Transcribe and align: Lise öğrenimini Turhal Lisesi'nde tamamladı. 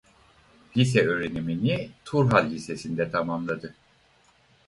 Lise 0.77 1.01
öğrenimini 1.07 1.89
Turhal 2.05 2.49
Lisesi'nde 2.49 3.11
tamamladı. 3.11 3.75